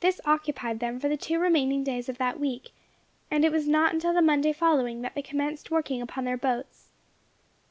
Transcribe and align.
This 0.00 0.20
occupied 0.26 0.80
them 0.80 1.00
for 1.00 1.08
the 1.08 1.16
two 1.16 1.38
remaining 1.38 1.82
days 1.82 2.10
of 2.10 2.18
that 2.18 2.38
week, 2.38 2.72
and 3.30 3.42
it 3.42 3.50
was 3.50 3.66
not 3.66 3.90
until 3.94 4.12
the 4.12 4.20
Monday 4.20 4.52
following 4.52 5.00
that 5.00 5.14
they 5.14 5.22
commenced 5.22 5.70
working 5.70 6.02
upon 6.02 6.26
their 6.26 6.36
boats. 6.36 6.90